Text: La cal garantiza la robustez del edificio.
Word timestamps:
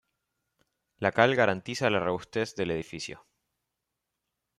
La 1.05 1.11
cal 1.17 1.35
garantiza 1.39 1.91
la 1.91 1.99
robustez 1.99 2.55
del 2.55 2.71
edificio. 2.71 3.23